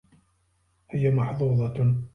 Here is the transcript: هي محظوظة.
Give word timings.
هي 0.91 1.11
محظوظة. 1.11 2.03